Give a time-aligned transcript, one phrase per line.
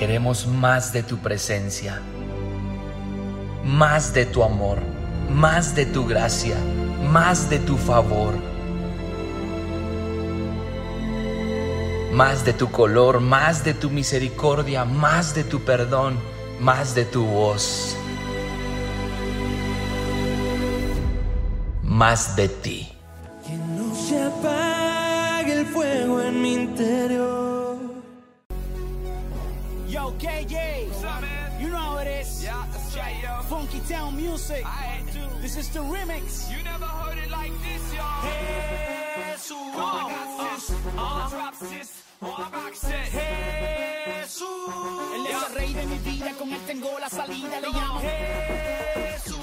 [0.00, 2.00] Queremos más de tu presencia,
[3.62, 4.78] más de tu amor,
[5.30, 6.56] más de tu gracia,
[7.12, 8.32] más de tu favor,
[12.14, 16.18] más de tu color, más de tu misericordia, más de tu perdón,
[16.60, 17.94] más de tu voz,
[21.82, 22.90] más de ti.
[23.46, 27.49] Que no se apague el fuego en mi interior.
[30.10, 30.86] Okay, yeah.
[30.86, 31.60] What's up, man?
[31.60, 32.42] You know how it is.
[32.42, 33.42] Yeah, that's right, yo.
[33.48, 34.64] Funky Town Music.
[34.66, 35.00] I.
[35.40, 36.50] This is the remix.
[36.50, 38.20] You never heard it like this, y'all.
[38.22, 40.12] Hey, so what?
[40.96, 42.02] Uh, uh, rap sis.
[44.04, 44.46] Jesús,
[45.14, 49.36] él es el rey de mi vida, con él tengo la salida, le llamo Jesús.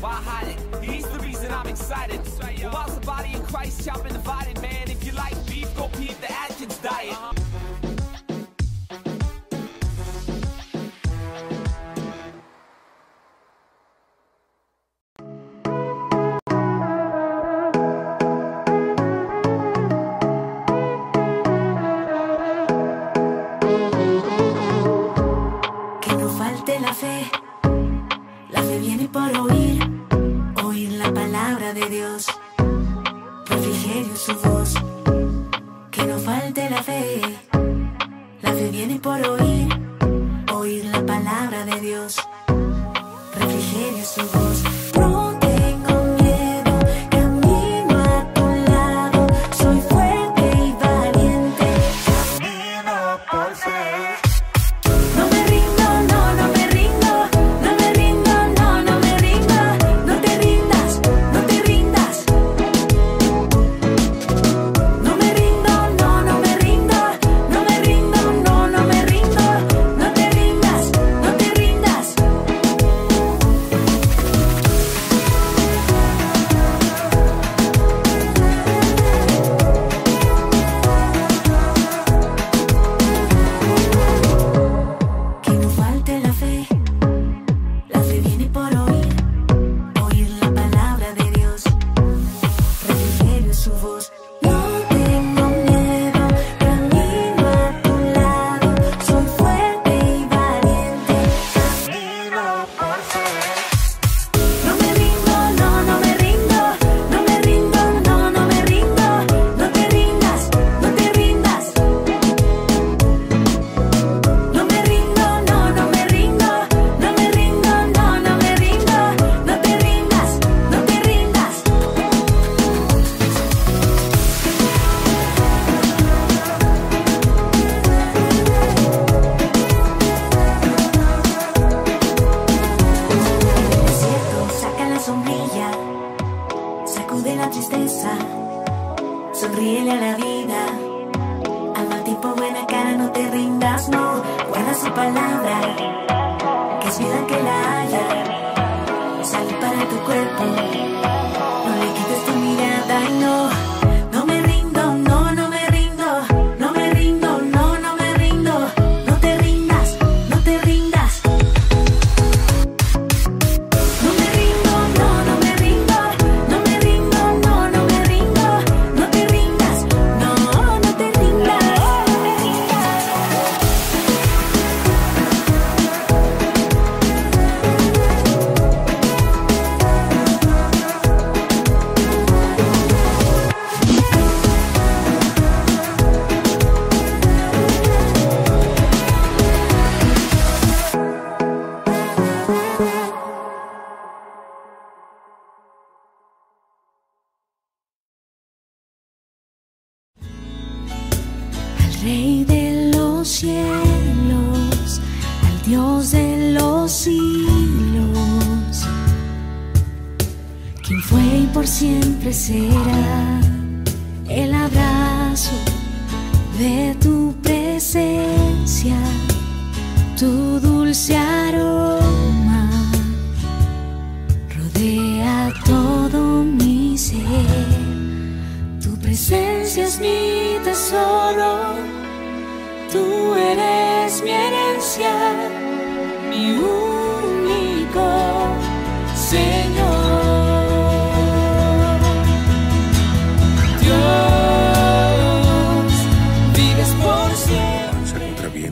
[0.00, 0.84] Why hide it?
[0.84, 2.20] He's the reason I'm excited.
[2.40, 4.90] Well, whilst the body in Christ, y'all divided, man.
[4.90, 7.39] If you like beef, go peep the Atkins diet.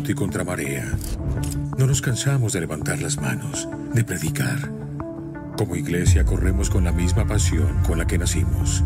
[0.08, 0.86] Y contra marea.
[1.76, 4.70] No nos cansamos de levantar las manos, de predicar.
[5.56, 8.82] Como iglesia corremos con la misma pasión con la que nacimos.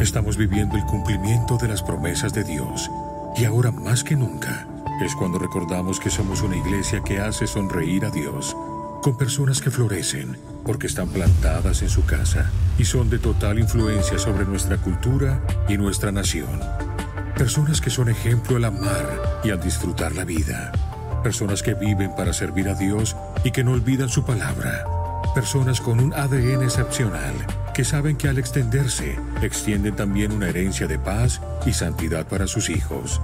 [0.00, 2.90] Estamos viviendo el cumplimiento de las promesas de Dios
[3.36, 4.66] y ahora más que nunca
[5.04, 8.56] es cuando recordamos que somos una iglesia que hace sonreír a Dios
[9.02, 14.18] con personas que florecen porque están plantadas en su casa y son de total influencia
[14.18, 16.60] sobre nuestra cultura y nuestra nación.
[17.36, 20.72] Personas que son ejemplo al amar y al disfrutar la vida.
[21.22, 24.86] Personas que viven para servir a Dios y que no olvidan su palabra.
[25.34, 27.34] Personas con un ADN excepcional
[27.74, 32.70] que saben que al extenderse, extienden también una herencia de paz y santidad para sus
[32.70, 33.20] hijos.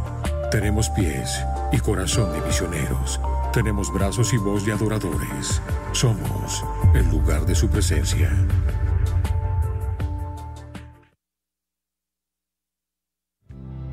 [0.50, 1.42] Tenemos pies
[1.72, 3.18] y corazón de misioneros.
[3.54, 5.62] Tenemos brazos y voz de adoradores.
[5.92, 6.62] Somos
[6.94, 8.30] el lugar de su presencia.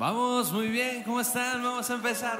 [0.00, 1.62] Vamos, muy bien, ¿cómo están?
[1.62, 2.38] Vamos a empezar.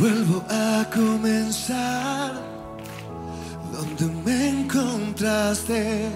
[0.00, 2.32] Vuelvo a comenzar
[3.70, 6.08] donde me encontraste.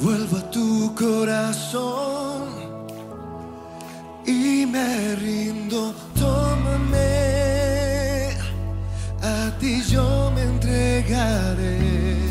[0.00, 2.48] Vuelvo a tu corazón
[4.24, 5.94] y me rindo.
[6.18, 7.43] Tómame,
[9.24, 12.23] a ti yo me entregaré.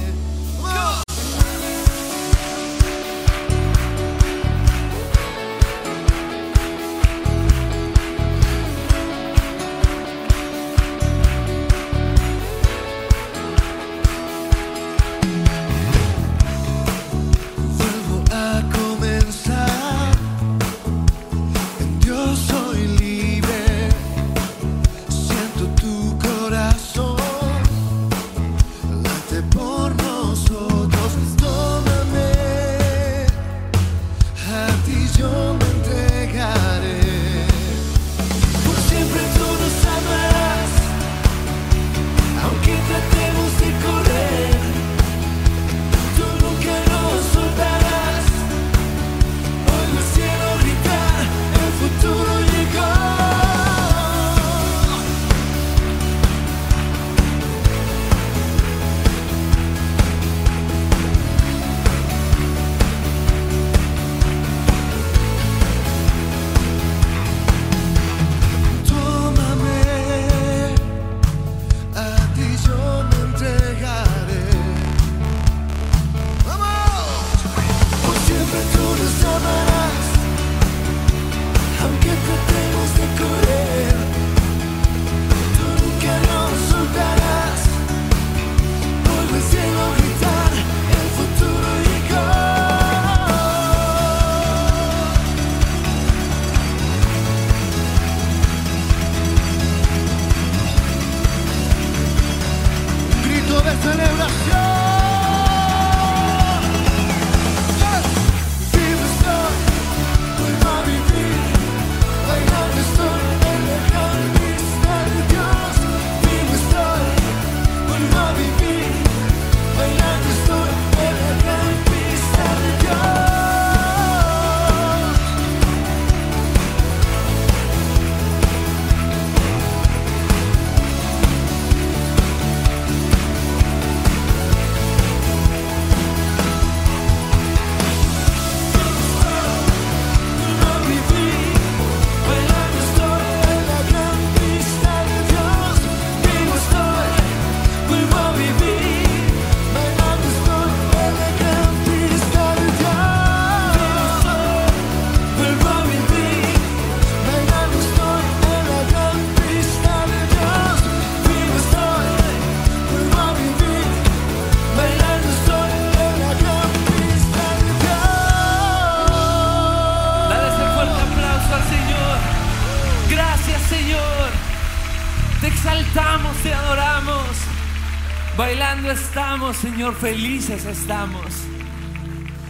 [179.63, 181.24] Señor, felices estamos.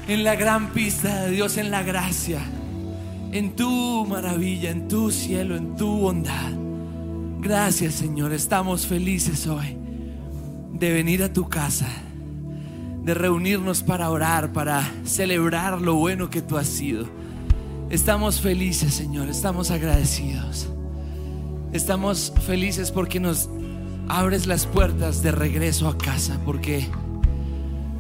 [0.08, 2.41] En la gran pista de Dios, en la gracia.
[3.32, 6.51] En tu maravilla, en tu cielo, en tu bondad.
[7.39, 9.77] Gracias Señor, estamos felices hoy
[10.74, 11.88] de venir a tu casa,
[13.03, 17.05] de reunirnos para orar, para celebrar lo bueno que tú has sido.
[17.91, 20.67] Estamos felices Señor, estamos agradecidos.
[21.74, 23.51] Estamos felices porque nos
[24.08, 26.88] abres las puertas de regreso a casa, porque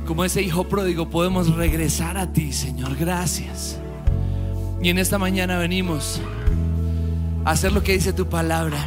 [0.05, 3.79] como ese hijo pródigo podemos regresar a ti Señor, gracias.
[4.81, 6.21] Y en esta mañana venimos
[7.45, 8.85] a hacer lo que dice tu palabra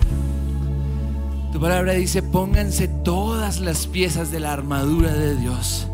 [1.56, 5.88] tu palabra dice, pónganse todas las piezas de la armadura de Dios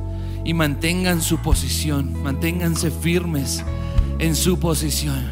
[0.45, 3.65] y mantengan su posición, manténganse firmes
[4.19, 5.23] en su posición.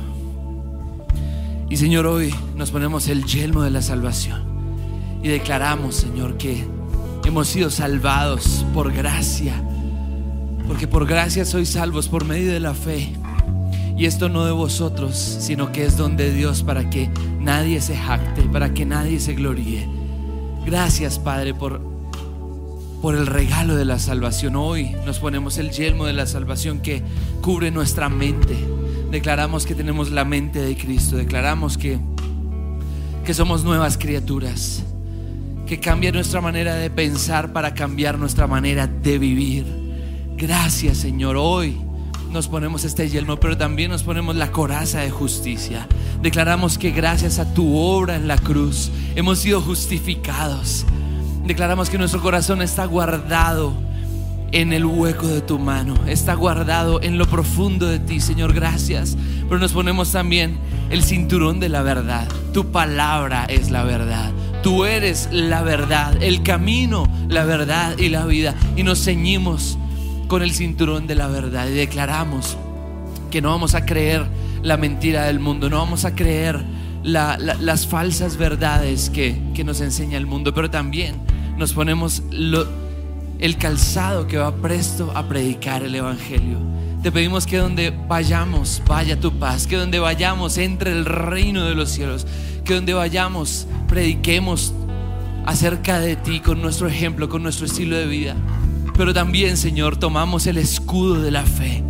[1.68, 4.44] Y Señor, hoy nos ponemos el yelmo de la salvación
[5.20, 6.64] y declaramos, Señor, que
[7.24, 9.60] hemos sido salvados por gracia,
[10.70, 13.12] porque por gracia sois salvos por medio de la fe.
[13.98, 17.10] Y esto no de vosotros, sino que es don de Dios para que
[17.40, 19.88] nadie se jacte, para que nadie se gloríe.
[20.64, 21.80] Gracias, Padre, por,
[23.02, 24.54] por el regalo de la salvación.
[24.54, 27.02] Hoy nos ponemos el yelmo de la salvación que
[27.42, 28.56] cubre nuestra mente.
[29.10, 31.16] Declaramos que tenemos la mente de Cristo.
[31.16, 31.98] Declaramos que,
[33.24, 34.84] que somos nuevas criaturas.
[35.66, 39.79] Que cambia nuestra manera de pensar para cambiar nuestra manera de vivir.
[40.40, 41.36] Gracias, Señor.
[41.36, 41.76] Hoy
[42.32, 45.86] nos ponemos este yelmo, pero también nos ponemos la coraza de justicia.
[46.22, 50.86] Declaramos que gracias a tu obra en la cruz hemos sido justificados.
[51.44, 53.74] Declaramos que nuestro corazón está guardado
[54.50, 59.18] en el hueco de tu mano, está guardado en lo profundo de ti, Señor, gracias.
[59.46, 60.56] Pero nos ponemos también
[60.88, 62.26] el cinturón de la verdad.
[62.54, 64.32] Tu palabra es la verdad.
[64.62, 68.54] Tú eres la verdad, el camino, la verdad y la vida.
[68.74, 69.76] Y nos ceñimos
[70.30, 72.56] con el cinturón de la verdad y declaramos
[73.32, 74.24] que no vamos a creer
[74.62, 76.64] la mentira del mundo, no vamos a creer
[77.02, 81.16] las falsas verdades que, nos enseña el mundo, pero también
[81.58, 86.58] nos ponemos el calzado que va presto a predicar el Evangelio.
[87.02, 91.74] Te pedimos que donde vayamos vaya tu paz, que donde vayamos entre el reino de
[91.74, 92.24] los cielos,
[92.64, 94.74] que donde vayamos prediquemos
[95.44, 98.36] acerca de ti con nuestro ejemplo, con nuestro estilo de vida.
[99.00, 101.82] Pero también, Señor, tomamos el escudo de la fe.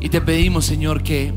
[0.00, 1.34] Y te pedimos, Señor, que,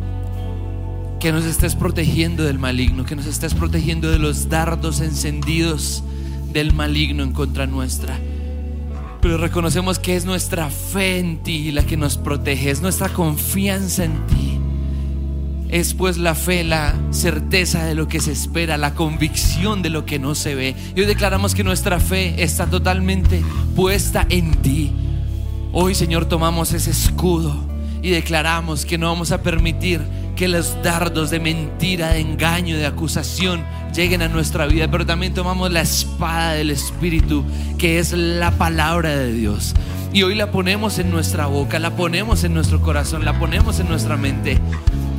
[1.19, 6.05] que nos estés protegiendo del maligno, que nos estés protegiendo de los dardos encendidos
[6.53, 8.17] del maligno en contra nuestra.
[9.19, 14.05] Pero reconocemos que es nuestra fe en ti la que nos protege, es nuestra confianza
[14.05, 14.57] en ti.
[15.69, 20.05] Es pues la fe, la certeza de lo que se espera, la convicción de lo
[20.05, 20.75] que no se ve.
[20.95, 23.43] Y hoy declaramos que nuestra fe está totalmente
[23.75, 24.91] puesta en ti.
[25.73, 27.55] Hoy, Señor, tomamos ese escudo
[28.01, 30.01] y declaramos que no vamos a permitir
[30.37, 35.33] que los dardos de mentira, de engaño, de acusación lleguen a nuestra vida, pero también
[35.33, 37.43] tomamos la espada del Espíritu,
[37.77, 39.73] que es la palabra de Dios.
[40.13, 43.89] Y hoy la ponemos en nuestra boca, la ponemos en nuestro corazón, la ponemos en
[43.89, 44.57] nuestra mente.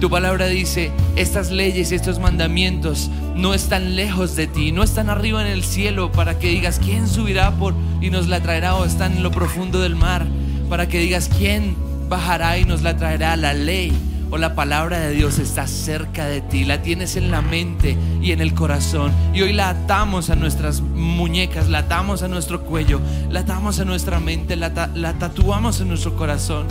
[0.01, 5.41] Tu palabra dice, estas leyes estos mandamientos no están lejos de ti, no están arriba
[5.41, 9.17] en el cielo para que digas, ¿quién subirá por y nos la traerá o están
[9.17, 10.27] en lo profundo del mar?
[10.69, 11.77] Para que digas, ¿quién
[12.09, 13.37] bajará y nos la traerá?
[13.37, 13.93] La ley
[14.31, 18.33] o la palabra de Dios está cerca de ti, la tienes en la mente y
[18.33, 19.13] en el corazón.
[19.35, 23.85] Y hoy la atamos a nuestras muñecas, la atamos a nuestro cuello, la atamos a
[23.85, 26.67] nuestra mente, la, la tatuamos en nuestro corazón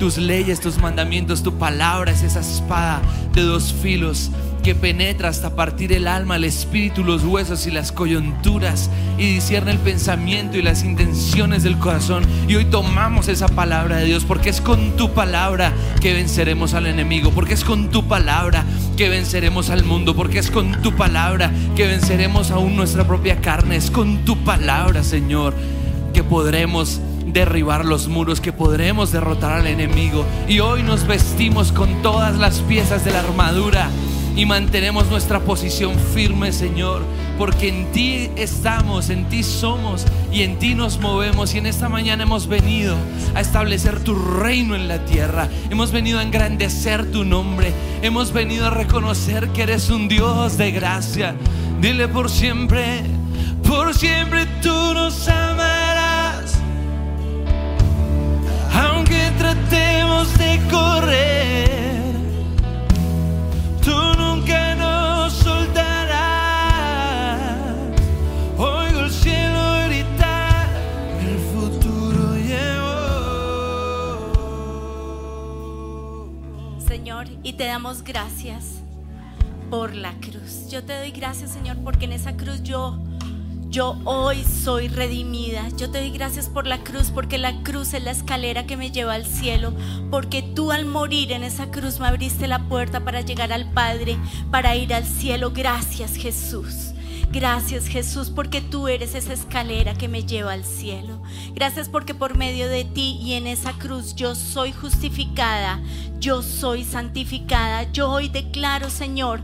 [0.00, 3.02] tus leyes, tus mandamientos, tu palabra es esa espada
[3.34, 4.30] de dos filos
[4.62, 9.72] que penetra hasta partir el alma, el espíritu, los huesos y las coyunturas y discierne
[9.72, 12.24] el pensamiento y las intenciones del corazón.
[12.48, 16.86] Y hoy tomamos esa palabra de Dios porque es con tu palabra que venceremos al
[16.86, 18.64] enemigo, porque es con tu palabra
[18.96, 23.76] que venceremos al mundo, porque es con tu palabra que venceremos aún nuestra propia carne,
[23.76, 25.54] es con tu palabra, Señor,
[26.12, 30.24] que podremos derribar los muros, que podremos derrotar al enemigo.
[30.48, 33.88] Y hoy nos vestimos con todas las piezas de la armadura
[34.36, 37.02] y mantenemos nuestra posición firme, Señor,
[37.38, 41.54] porque en ti estamos, en ti somos y en ti nos movemos.
[41.54, 42.96] Y en esta mañana hemos venido
[43.34, 47.72] a establecer tu reino en la tierra, hemos venido a engrandecer tu nombre,
[48.02, 51.34] hemos venido a reconocer que eres un Dios de gracia.
[51.80, 53.02] Dile por siempre,
[53.66, 56.60] por siempre tú nos amarás
[58.72, 61.89] aunque tratemos de correr,
[77.52, 78.80] te damos gracias
[79.70, 80.68] por la cruz.
[80.68, 82.98] Yo te doy gracias, Señor, porque en esa cruz yo
[83.70, 85.68] yo hoy soy redimida.
[85.76, 88.90] Yo te doy gracias por la cruz, porque la cruz es la escalera que me
[88.90, 89.72] lleva al cielo,
[90.10, 94.16] porque tú al morir en esa cruz me abriste la puerta para llegar al Padre,
[94.50, 95.52] para ir al cielo.
[95.52, 96.94] Gracias Jesús.
[97.32, 101.22] Gracias Jesús porque tú eres esa escalera que me lleva al cielo.
[101.54, 105.80] Gracias porque por medio de ti y en esa cruz yo soy justificada,
[106.18, 107.84] yo soy santificada.
[107.92, 109.42] Yo hoy declaro Señor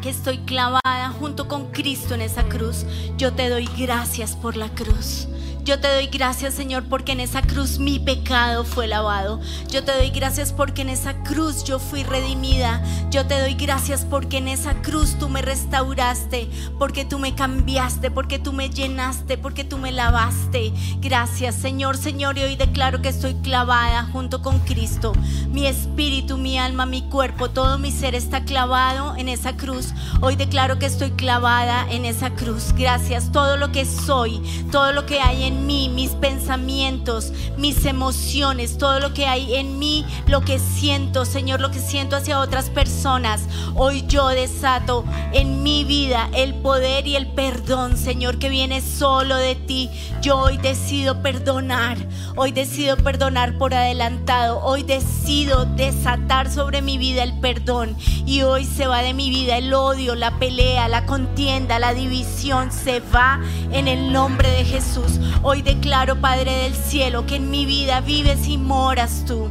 [0.00, 2.86] que estoy clavada junto con Cristo en esa cruz.
[3.18, 5.28] Yo te doy gracias por la cruz.
[5.66, 9.40] Yo te doy gracias, Señor, porque en esa cruz mi pecado fue lavado.
[9.68, 12.80] Yo te doy gracias porque en esa cruz yo fui redimida.
[13.10, 16.48] Yo te doy gracias porque en esa cruz tú me restauraste,
[16.78, 20.72] porque tú me cambiaste, porque tú me llenaste, porque tú me lavaste.
[21.00, 25.14] Gracias, Señor, Señor, y hoy declaro que estoy clavada junto con Cristo.
[25.50, 29.88] Mi espíritu, mi alma, mi cuerpo, todo mi ser está clavado en esa cruz.
[30.20, 32.72] Hoy declaro que estoy clavada en esa cruz.
[32.76, 38.76] Gracias, todo lo que soy, todo lo que hay en mí, mis pensamientos, mis emociones,
[38.78, 42.68] todo lo que hay en mí, lo que siento, Señor, lo que siento hacia otras
[42.68, 43.42] personas.
[43.74, 49.36] Hoy yo desato en mi vida el poder y el perdón, Señor, que viene solo
[49.36, 49.90] de ti.
[50.22, 51.96] Yo hoy decido perdonar,
[52.36, 58.64] hoy decido perdonar por adelantado, hoy decido desatar sobre mi vida el perdón y hoy
[58.64, 63.40] se va de mi vida el odio, la pelea, la contienda, la división, se va
[63.72, 65.20] en el nombre de Jesús.
[65.48, 69.48] Hoy declaro, Padre del cielo, que en mi vida vives y moras tú.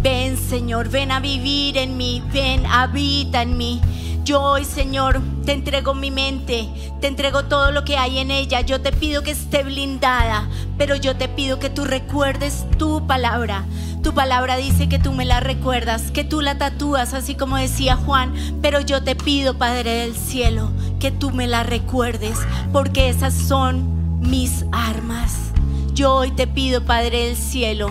[0.00, 3.80] Ven, Señor, ven a vivir en mí, ven, habita en mí.
[4.22, 6.68] Yo hoy, Señor, te entrego mi mente,
[7.00, 8.60] te entrego todo lo que hay en ella.
[8.60, 10.48] Yo te pido que esté blindada,
[10.78, 13.64] pero yo te pido que tú recuerdes tu palabra.
[14.04, 17.96] Tu palabra dice que tú me la recuerdas, que tú la tatúas, así como decía
[17.96, 18.32] Juan.
[18.62, 20.70] Pero yo te pido, Padre del cielo,
[21.00, 22.38] que tú me la recuerdes,
[22.72, 25.52] porque esas son mis armas.
[25.92, 27.90] Yo hoy te pido, Padre del cielo,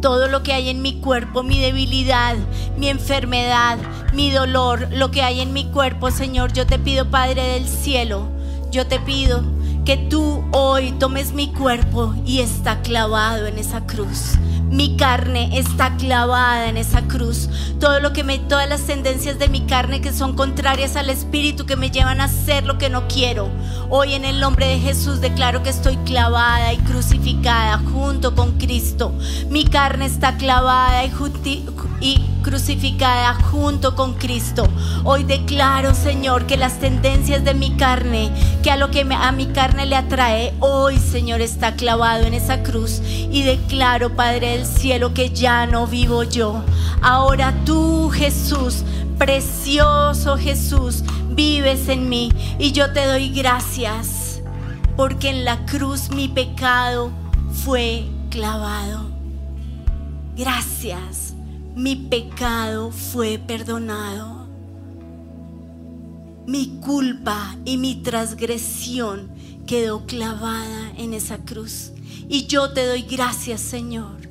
[0.00, 2.36] todo lo que hay en mi cuerpo, mi debilidad,
[2.76, 3.78] mi enfermedad,
[4.12, 8.28] mi dolor, lo que hay en mi cuerpo, Señor, yo te pido, Padre del cielo,
[8.70, 9.42] yo te pido
[9.84, 14.38] que tú hoy tomes mi cuerpo y está clavado en esa cruz.
[14.70, 17.48] Mi carne está clavada en esa cruz.
[17.78, 21.66] Todo lo que me, todas las tendencias de mi carne que son contrarias al espíritu
[21.66, 23.50] que me llevan a hacer lo que no quiero.
[23.90, 29.12] Hoy en el nombre de Jesús declaro que estoy clavada y crucificada junto con Cristo.
[29.50, 31.12] Mi carne está clavada y,
[32.04, 34.68] y crucificada junto con Cristo.
[35.04, 38.30] Hoy declaro, Señor, que las tendencias de mi carne,
[38.62, 42.62] que a lo que a mi carne le atrae, hoy, Señor, está clavado en esa
[42.62, 43.00] cruz.
[43.06, 46.62] Y declaro, Padre del cielo, que ya no vivo yo.
[47.00, 48.84] Ahora tú, Jesús,
[49.16, 52.30] precioso Jesús, vives en mí.
[52.58, 54.42] Y yo te doy gracias,
[54.94, 57.10] porque en la cruz mi pecado
[57.64, 59.08] fue clavado.
[60.36, 61.23] Gracias
[61.74, 64.46] mi pecado fue perdonado.
[66.46, 69.32] Mi culpa y mi transgresión
[69.66, 71.90] quedó clavada en esa cruz.
[72.28, 74.28] Y yo te doy gracias, Señor,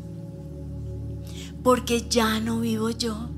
[1.63, 3.29] porque ya no vivo yo.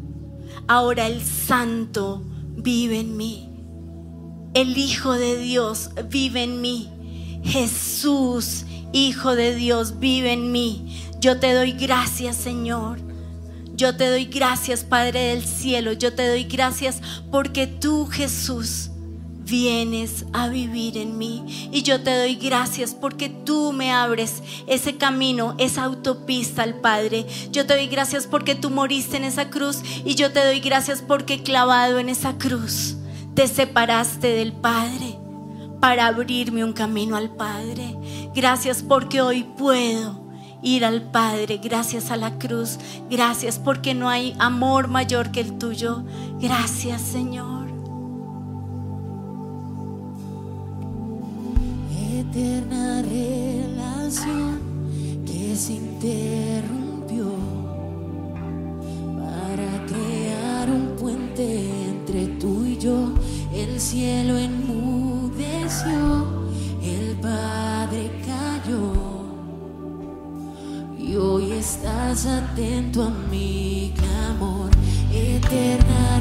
[0.67, 2.21] Ahora el Santo
[2.57, 3.49] vive en mí.
[4.53, 6.89] El Hijo de Dios vive en mí.
[7.43, 11.01] Jesús, Hijo de Dios, vive en mí.
[11.19, 13.04] Yo te doy gracias, Señor
[13.75, 15.93] yo te doy gracias, Padre del cielo.
[15.93, 18.91] Yo te doy gracias porque tú, Jesús,
[19.45, 21.69] vienes a vivir en mí.
[21.71, 27.25] Y yo te doy gracias porque tú me abres ese camino, esa autopista al Padre.
[27.51, 29.81] Yo te doy gracias porque tú moriste en esa cruz.
[30.03, 32.95] Y yo te doy gracias porque clavado en esa cruz
[33.35, 35.19] te separaste del Padre
[35.81, 37.95] para abrirme un camino al Padre.
[38.33, 40.24] Gracias porque hoy puedo
[40.65, 45.57] ir al Padre, gracias a la cruz, gracias porque no hay amor mayor que el
[45.57, 46.03] tuyo.
[46.41, 47.67] Gracias Señor.
[52.11, 54.59] Eterna relación
[55.25, 57.27] que se interrumpió
[59.19, 63.13] para crear un puente entre tú y yo.
[63.53, 66.24] El cielo enmudeció,
[71.17, 74.69] hoy estás atento a mi clamor,
[75.11, 76.19] eterna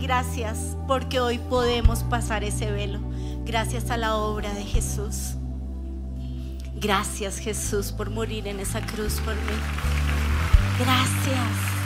[0.00, 3.00] gracias porque hoy podemos pasar ese velo.
[3.44, 5.34] Gracias a la obra de Jesús.
[6.74, 9.58] Gracias Jesús por morir en esa cruz por mí.
[10.78, 11.76] Gracias.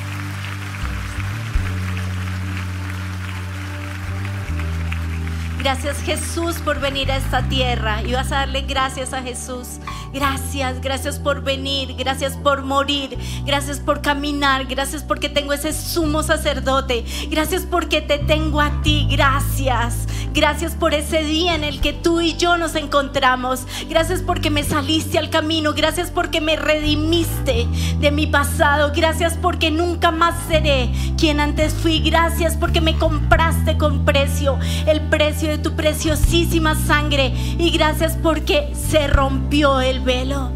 [5.59, 9.81] Gracias Jesús por venir a esta tierra y vas a darle gracias a Jesús.
[10.13, 16.23] Gracias, gracias por venir, gracias por morir, gracias por caminar, gracias porque tengo ese sumo
[16.23, 20.07] sacerdote, gracias porque te tengo a ti, gracias.
[20.33, 23.67] Gracias por ese día en el que tú y yo nos encontramos.
[23.89, 25.73] Gracias porque me saliste al camino.
[25.75, 27.67] Gracias porque me redimiste
[27.99, 28.93] de mi pasado.
[28.95, 31.99] Gracias porque nunca más seré quien antes fui.
[31.99, 37.35] Gracias porque me compraste con precio, el precio de tu preciosísima sangre.
[37.59, 40.51] Y gracias porque se rompió el velo.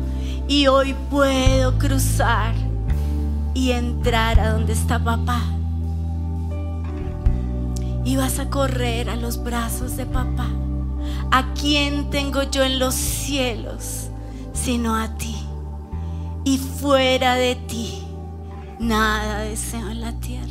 [0.49, 2.55] Y hoy puedo cruzar
[3.55, 5.41] y entrar a donde está papá
[8.05, 10.49] y vas a correr a los brazos de papá.
[11.31, 14.09] ¿A quién tengo yo en los cielos
[14.53, 15.35] sino a ti?
[16.45, 18.03] Y fuera de ti,
[18.79, 20.51] nada deseo en la tierra.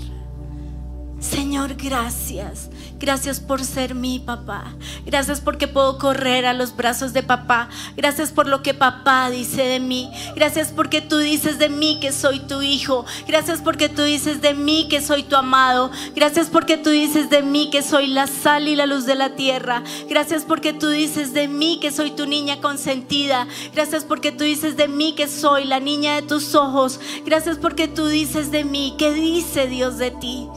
[1.19, 2.69] Señor, gracias
[3.03, 4.63] Gracias por ser mi papá.
[5.05, 7.67] Gracias porque puedo correr a los brazos de papá.
[7.97, 10.09] Gracias por lo que papá dice de mí.
[10.37, 13.05] Gracias porque tú dices de mí que soy tu hijo.
[13.27, 15.91] Gracias porque tú dices de mí que soy tu amado.
[16.15, 19.35] Gracias porque tú dices de mí que soy la sal y la luz de la
[19.35, 19.83] tierra.
[20.07, 23.49] Gracias porque tú dices de mí que soy tu niña consentida.
[23.73, 27.01] Gracias porque tú dices de mí que soy la niña de tus ojos.
[27.25, 30.47] Gracias porque tú dices de mí que dice Dios de ti.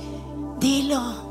[0.61, 1.26] Dilo.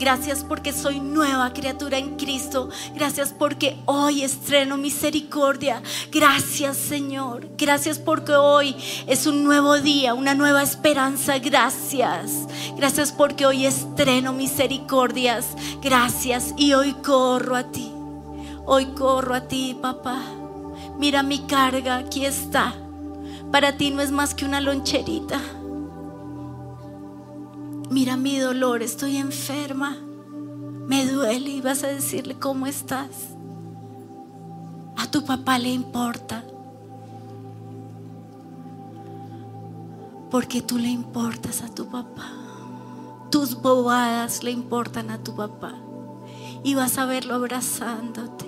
[0.00, 2.70] Gracias porque soy nueva criatura en Cristo.
[2.94, 5.82] Gracias porque hoy estreno misericordia.
[6.10, 7.46] Gracias Señor.
[7.58, 8.74] Gracias porque hoy
[9.06, 11.38] es un nuevo día, una nueva esperanza.
[11.38, 12.46] Gracias.
[12.78, 15.48] Gracias porque hoy estreno misericordias.
[15.82, 16.54] Gracias.
[16.56, 17.92] Y hoy corro a ti.
[18.64, 20.22] Hoy corro a ti, papá.
[20.98, 22.72] Mira mi carga, aquí está.
[23.52, 25.42] Para ti no es más que una loncherita.
[27.90, 29.96] Mira mi dolor, estoy enferma.
[30.86, 33.08] Me duele y vas a decirle cómo estás.
[34.96, 36.44] A tu papá le importa.
[40.30, 42.30] Porque tú le importas a tu papá.
[43.32, 45.74] Tus bobadas le importan a tu papá.
[46.62, 48.46] Y vas a verlo abrazándote.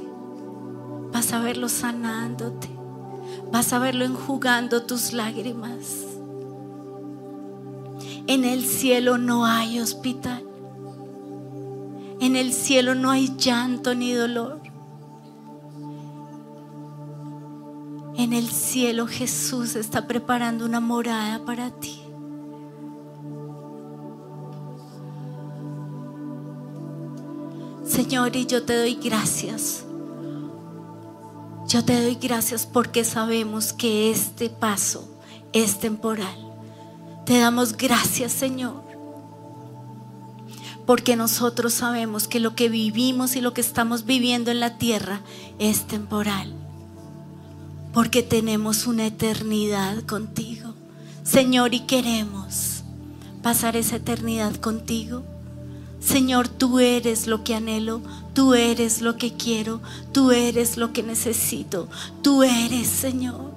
[1.12, 2.70] Vas a verlo sanándote.
[3.50, 6.11] Vas a verlo enjugando tus lágrimas.
[8.26, 10.44] En el cielo no hay hospital.
[12.20, 14.60] En el cielo no hay llanto ni dolor.
[18.16, 22.00] En el cielo Jesús está preparando una morada para ti.
[27.84, 29.84] Señor, y yo te doy gracias.
[31.66, 35.08] Yo te doy gracias porque sabemos que este paso
[35.52, 36.51] es temporal.
[37.24, 38.82] Te damos gracias, Señor.
[40.86, 45.20] Porque nosotros sabemos que lo que vivimos y lo que estamos viviendo en la tierra
[45.58, 46.52] es temporal.
[47.94, 50.74] Porque tenemos una eternidad contigo.
[51.22, 52.82] Señor, y queremos
[53.42, 55.22] pasar esa eternidad contigo.
[56.00, 58.02] Señor, tú eres lo que anhelo,
[58.34, 59.80] tú eres lo que quiero,
[60.12, 61.88] tú eres lo que necesito,
[62.22, 63.51] tú eres, Señor,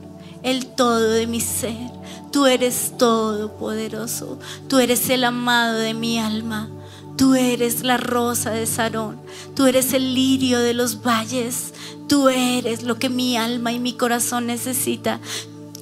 [0.45, 1.91] el todo de mi ser.
[2.31, 4.39] Tú eres todopoderoso.
[4.69, 6.69] Tú eres el amado de mi alma.
[7.17, 9.19] Tú eres la rosa de Sarón.
[9.55, 11.73] Tú eres el lirio de los valles.
[12.08, 15.19] Tú eres lo que mi alma y mi corazón necesita.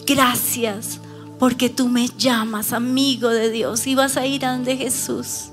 [0.05, 0.99] Gracias
[1.39, 5.49] porque tú me llamas amigo de Dios y vas a ir a donde Jesús.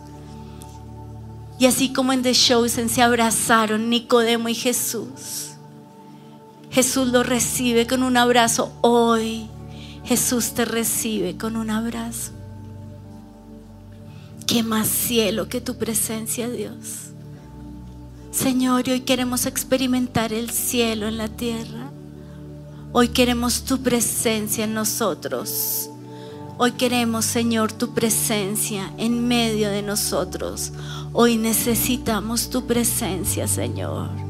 [1.59, 5.50] Y así como en The Chosen se abrazaron Nicodemo y Jesús,
[6.71, 9.49] Jesús lo recibe con un abrazo hoy
[10.05, 12.33] Jesús te recibe con un abrazo.
[14.47, 17.11] ¿Qué más cielo que tu presencia, Dios?
[18.33, 21.93] Señor, hoy queremos experimentar el cielo en la tierra.
[22.93, 25.89] Hoy queremos tu presencia en nosotros.
[26.59, 30.73] Hoy queremos, Señor, tu presencia en medio de nosotros.
[31.13, 34.30] Hoy necesitamos tu presencia, Señor.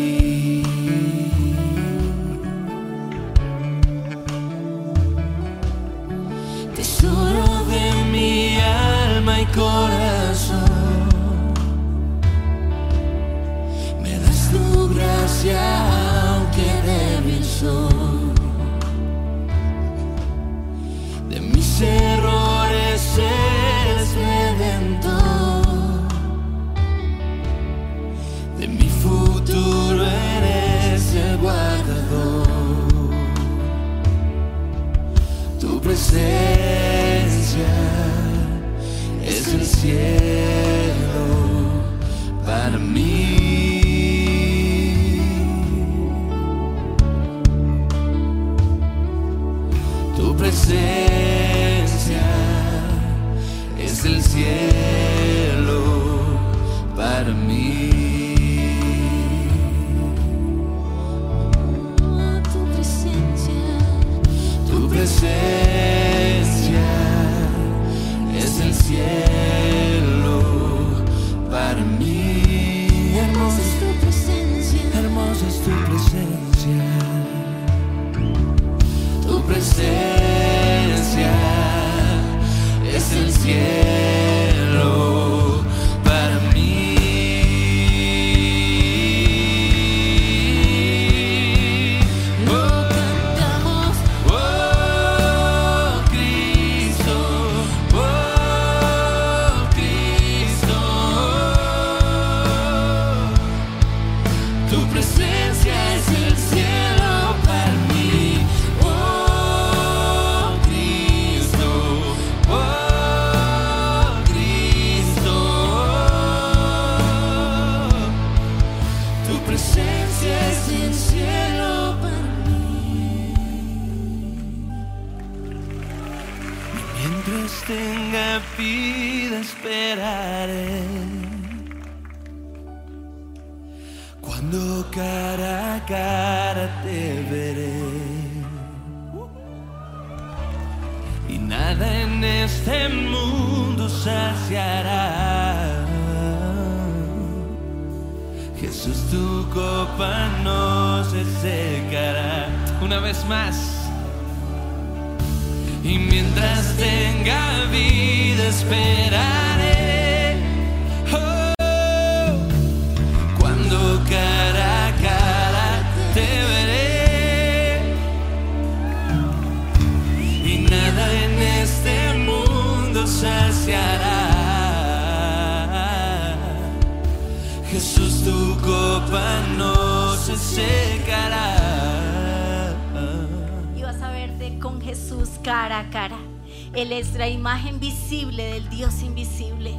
[186.73, 189.77] Él es la imagen visible del Dios invisible.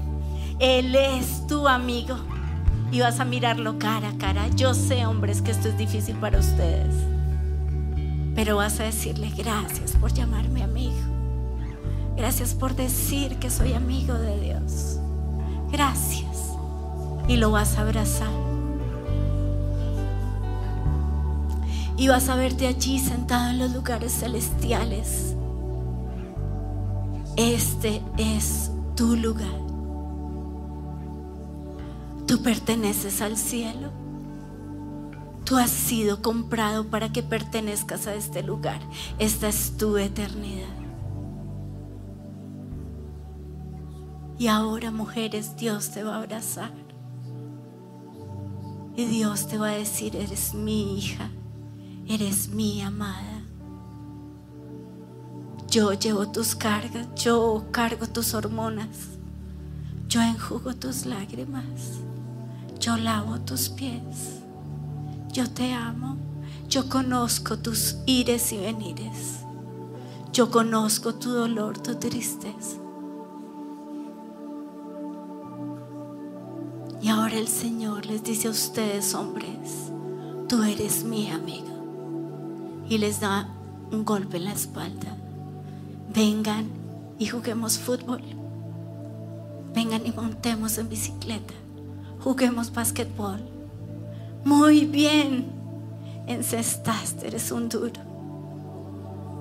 [0.59, 2.17] Él es tu amigo.
[2.91, 4.49] Y vas a mirarlo cara a cara.
[4.49, 6.95] Yo sé, hombres, que esto es difícil para ustedes.
[8.35, 11.01] Pero vas a decirle gracias por llamarme amigo.
[12.17, 14.99] Gracias por decir que soy amigo de Dios.
[15.71, 16.53] Gracias.
[17.27, 18.33] Y lo vas a abrazar.
[21.97, 25.35] Y vas a verte allí sentado en los lugares celestiales.
[27.37, 29.61] Este es tu lugar.
[32.27, 33.91] Tú perteneces al cielo.
[35.45, 38.81] Tú has sido comprado para que pertenezcas a este lugar.
[39.19, 40.69] Esta es tu eternidad.
[44.39, 46.73] Y ahora, mujeres, Dios te va a abrazar.
[48.95, 51.31] Y Dios te va a decir, eres mi hija,
[52.07, 53.32] eres mi amada.
[55.73, 59.17] Yo llevo tus cargas, yo cargo tus hormonas,
[60.07, 61.65] yo enjugo tus lágrimas,
[62.79, 64.43] yo lavo tus pies,
[65.33, 66.19] yo te amo,
[66.69, 69.39] yo conozco tus ires y venires,
[70.35, 72.77] yo conozco tu dolor, tu tristeza.
[77.01, 79.91] Y ahora el Señor les dice a ustedes, hombres,
[80.51, 82.85] tú eres mi amigo.
[82.91, 83.49] Y les da
[83.91, 85.17] un golpe en la espalda.
[86.15, 86.71] Vengan
[87.19, 88.23] y juguemos fútbol.
[89.75, 91.55] Vengan y montemos en bicicleta.
[92.23, 93.41] Juguemos basquetbol.
[94.45, 95.47] Muy bien.
[96.27, 98.01] Encestaste, eres un duro.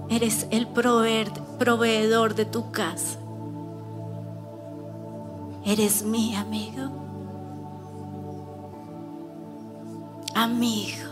[0.09, 3.19] Eres el proveedor de tu casa.
[5.65, 7.01] Eres mi amigo.
[10.41, 11.10] amigo.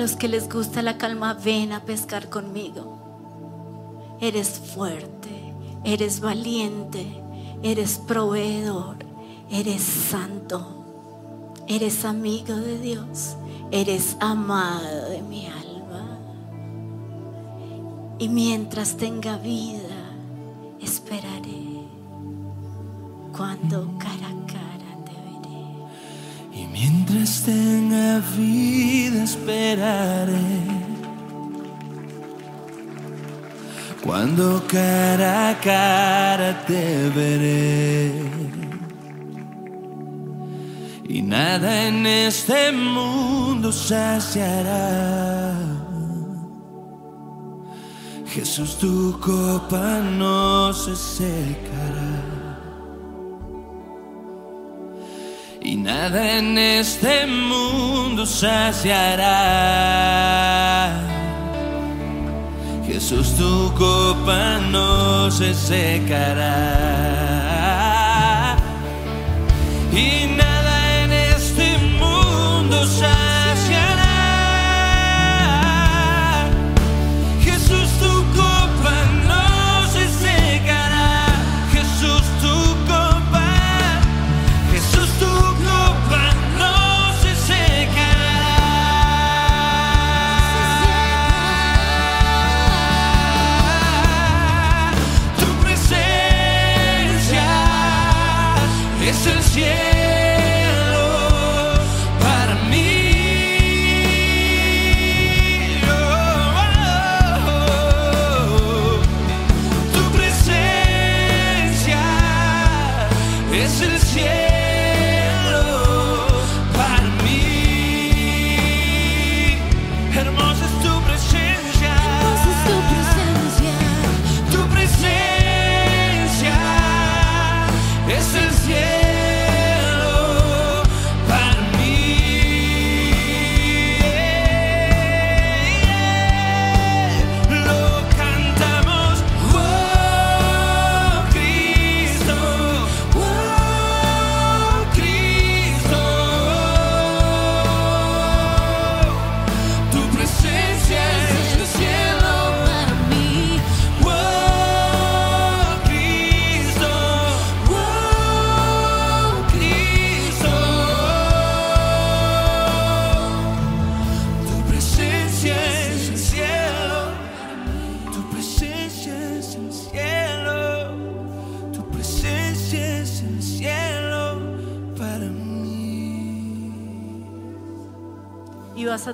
[0.00, 4.16] Los que les gusta la calma, ven a pescar conmigo.
[4.18, 7.22] Eres fuerte, eres valiente,
[7.62, 8.96] eres proveedor,
[9.50, 10.86] eres santo,
[11.68, 13.36] eres amigo de Dios,
[13.70, 16.18] eres amado de mi alma.
[18.18, 20.14] Y mientras tenga vida,
[20.80, 21.84] esperaré
[23.36, 24.29] cuando cara
[26.80, 30.50] mientras tenga vida esperaré.
[34.02, 38.12] Cuando cara a cara te veré.
[41.06, 45.54] Y nada en este mundo saciará.
[48.26, 51.89] Jesús, tu copa no se secará.
[56.00, 59.28] Nada en este mundo saciará.
[62.86, 67.49] Jesús, tu copa no se secará.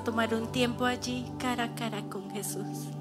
[0.06, 2.95] Tomar un tiempo allí cara a cara con Jesús.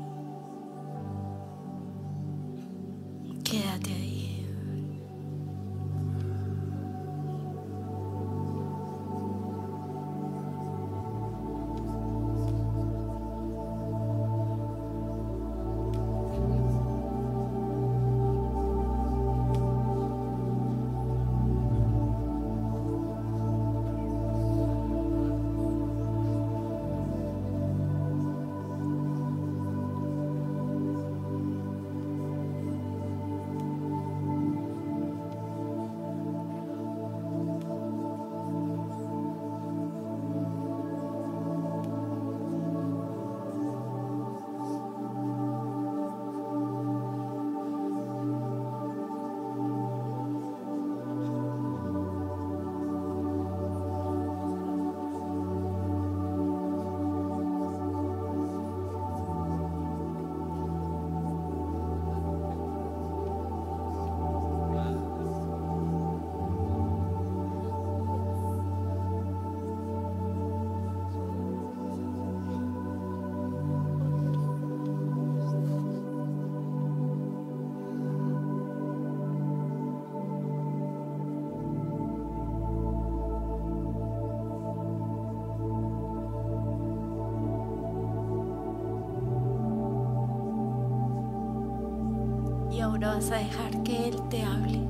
[93.05, 94.81] Vas a dejar que Él te hable.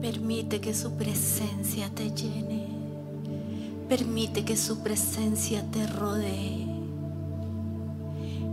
[0.00, 2.25] Permite que su presencia te llene.
[3.88, 6.66] Permite que su presencia te rodee.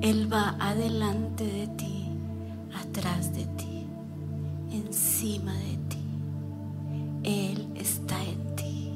[0.01, 2.05] Él va adelante de ti,
[2.75, 3.87] atrás de ti,
[4.71, 6.03] encima de ti.
[7.23, 8.91] Él está en ti.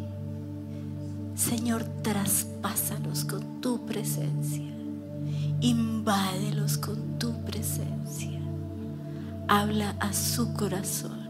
[1.33, 4.75] Señor, traspásalos con tu presencia.
[5.61, 8.39] Invádelos con tu presencia.
[9.47, 11.26] Habla a su corazón.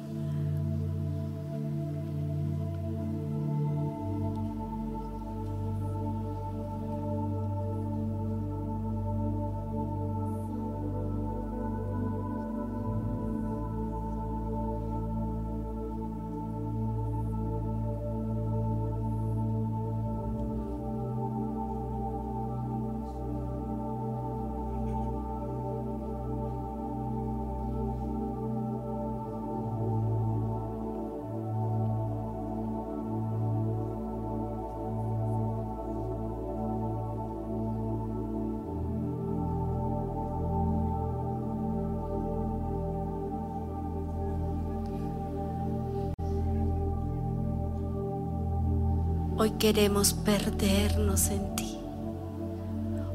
[49.40, 51.78] Hoy queremos perdernos en ti.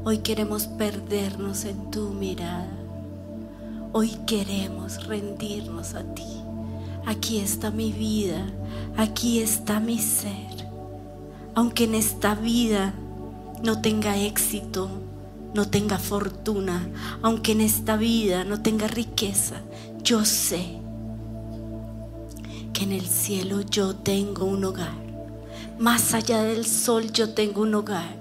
[0.05, 2.71] Hoy queremos perdernos en tu mirada.
[3.91, 6.23] Hoy queremos rendirnos a ti.
[7.05, 8.47] Aquí está mi vida,
[8.95, 10.65] aquí está mi ser.
[11.55, 12.93] Aunque en esta vida
[13.61, 14.89] no tenga éxito,
[15.53, 16.87] no tenga fortuna,
[17.21, 19.57] aunque en esta vida no tenga riqueza,
[20.01, 20.79] yo sé
[22.71, 25.02] que en el cielo yo tengo un hogar.
[25.79, 28.15] Más allá del sol yo tengo un hogar.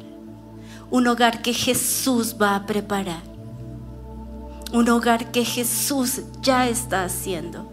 [0.90, 3.22] Un hogar que Jesús va a preparar.
[4.72, 7.70] Un hogar que Jesús ya está haciendo.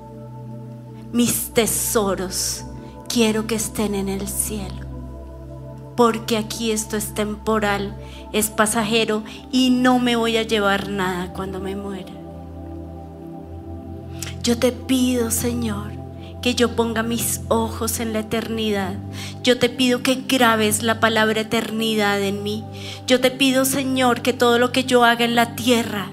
[1.12, 2.66] Mis tesoros
[3.08, 4.88] quiero que estén en el cielo.
[5.96, 7.98] Porque aquí esto es temporal,
[8.32, 12.14] es pasajero y no me voy a llevar nada cuando me muera.
[14.44, 15.99] Yo te pido, Señor,
[16.42, 18.96] que yo ponga mis ojos en la eternidad.
[19.44, 22.64] Yo te pido que grabes la palabra eternidad en mí.
[23.08, 26.08] Yo te pido, Señor, que todo lo que yo haga en la tierra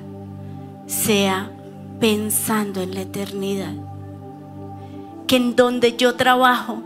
[0.86, 1.50] sea
[2.00, 3.72] pensando en la eternidad.
[5.26, 6.82] Que en donde yo trabajo,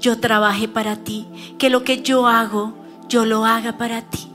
[0.00, 1.26] yo trabaje para ti.
[1.58, 2.74] Que lo que yo hago,
[3.08, 4.28] yo lo haga para ti.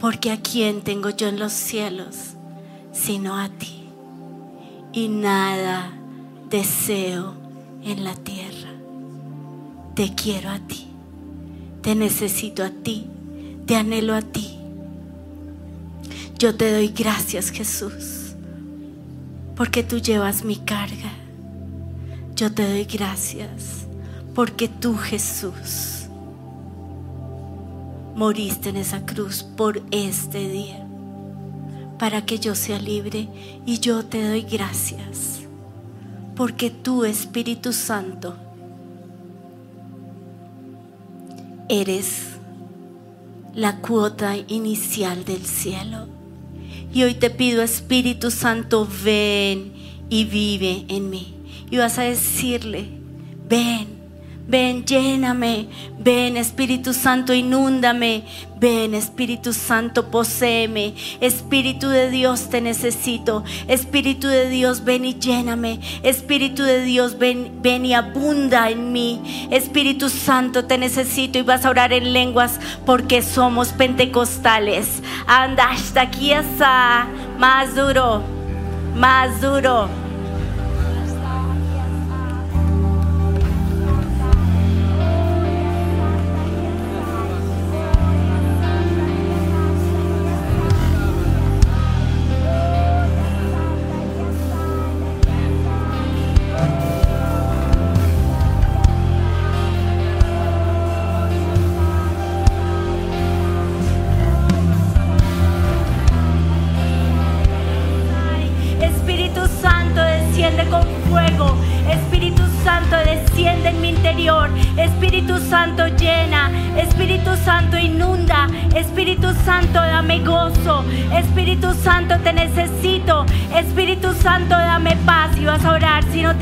[0.00, 2.34] Porque a quién tengo yo en los cielos,
[2.92, 3.84] sino a ti.
[4.92, 5.97] Y nada
[6.50, 7.34] deseo
[7.82, 8.70] en la tierra.
[9.94, 10.86] Te quiero a ti,
[11.82, 13.06] te necesito a ti,
[13.66, 14.58] te anhelo a ti.
[16.38, 18.34] Yo te doy gracias Jesús
[19.56, 21.12] porque tú llevas mi carga.
[22.36, 23.86] Yo te doy gracias
[24.34, 26.06] porque tú Jesús
[28.14, 30.86] moriste en esa cruz por este día
[31.98, 33.28] para que yo sea libre
[33.66, 35.47] y yo te doy gracias
[36.38, 38.36] porque tú Espíritu Santo
[41.68, 42.38] eres
[43.54, 46.06] la cuota inicial del cielo.
[46.94, 49.72] Y hoy te pido, Espíritu Santo, ven
[50.08, 51.34] y vive en mí.
[51.72, 52.86] Y vas a decirle,
[53.48, 53.97] ven
[54.48, 55.66] Ven, lléname.
[55.98, 58.22] Ven, Espíritu Santo, inúndame.
[58.58, 60.94] Ven, Espíritu Santo, poséeme.
[61.20, 63.44] Espíritu de Dios, te necesito.
[63.68, 65.80] Espíritu de Dios, ven y lléname.
[66.02, 69.48] Espíritu de Dios, ven, ven y abunda en mí.
[69.50, 71.38] Espíritu Santo, te necesito.
[71.38, 75.02] Y vas a orar en lenguas porque somos pentecostales.
[75.26, 77.06] Anda hasta aquí, hasta
[77.38, 78.22] más duro,
[78.94, 80.07] más duro.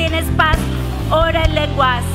[0.08, 0.56] Tienes paz,
[1.10, 2.05] ora en lenguas.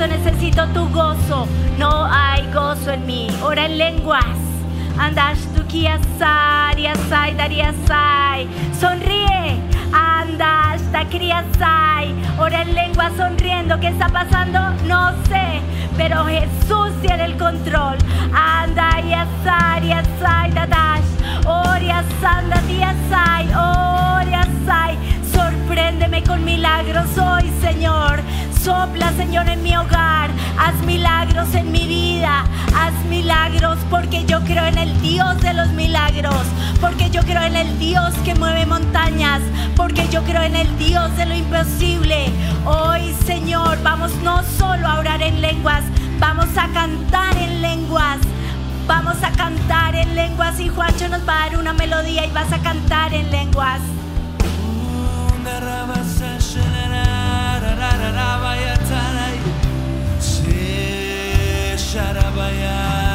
[0.00, 1.46] Santo, necesito tu gozo.
[1.78, 3.28] No hay gozo en mí.
[3.42, 4.24] Ora en lenguas.
[8.80, 9.60] Sonríe.
[9.92, 12.14] Andas ta criasai.
[12.38, 13.78] Ora en lengua sonriendo.
[13.78, 14.58] ¿Qué está pasando?
[14.86, 15.60] No sé.
[15.98, 17.98] Pero Jesús tiene el control.
[18.32, 21.46] Anda y asai, asai, dadash.
[21.46, 23.48] Oria sanda, diasai.
[23.48, 24.96] Oria sai.
[25.30, 28.20] Sorpréndeme con milagros hoy, Señor.
[28.64, 30.30] Sopla, Señor, en mi hogar.
[30.58, 32.44] Haz milagros en mi vida.
[32.76, 36.44] Haz milagros porque yo creo en el Dios de los milagros.
[36.78, 39.40] Porque yo creo en el Dios que mueve montañas.
[39.76, 42.26] Porque yo creo en el Dios de lo imposible.
[42.66, 45.82] Hoy, Señor, vamos no solo a orar en lenguas,
[46.18, 48.18] vamos a cantar en lenguas.
[48.86, 52.52] Vamos a cantar en lenguas y Juancho nos va a dar una melodía y vas
[52.52, 53.80] a cantar en lenguas.
[58.10, 59.38] Sharabaya Tarai
[61.78, 63.09] Sharabaya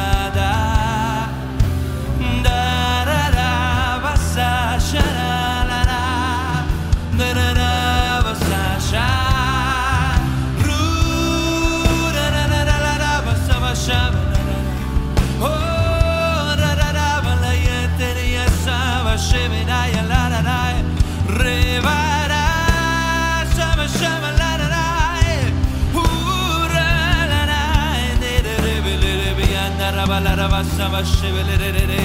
[30.46, 31.98] Shava Shava Shivilere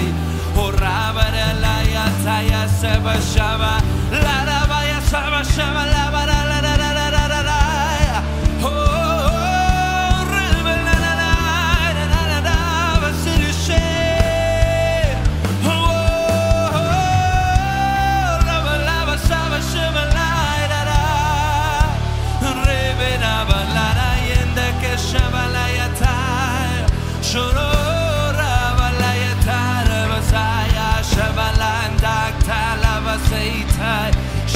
[0.58, 3.74] O Rabara Laya Taya Seva Shava
[4.12, 6.31] La Rabaya Shava Shava Labara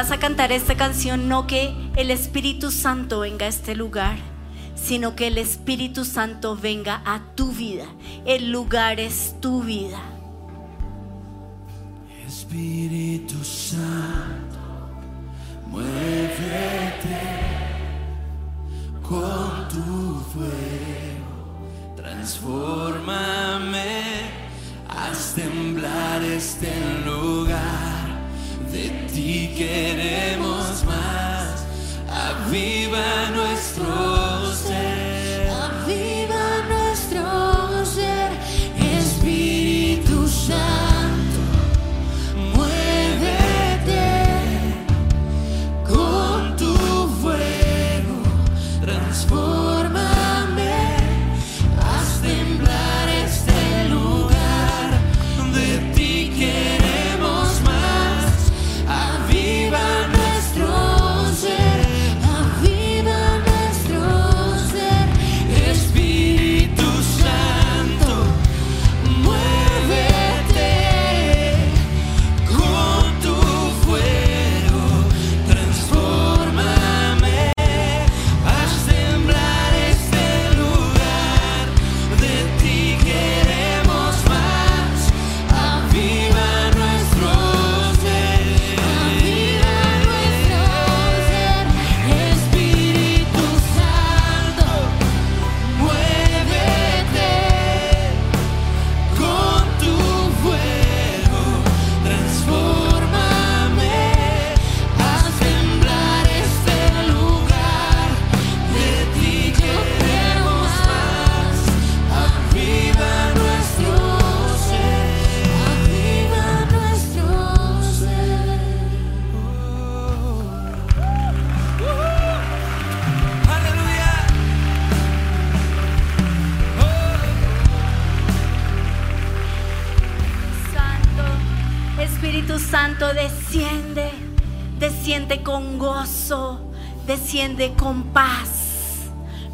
[0.00, 4.16] vas a cantar esta canción no que el Espíritu Santo venga a este lugar,
[4.74, 7.84] sino que el Espíritu Santo venga a tu vida.
[8.24, 10.00] El lugar es tu vida.
[12.26, 14.58] Espíritu Santo,
[15.66, 17.20] muévete
[19.02, 23.50] con tu fuego, transfórmame,
[24.88, 26.72] haz temblar este
[27.04, 27.99] lugar.
[28.72, 31.64] De ti queremos más,
[32.08, 34.49] aviva nuestro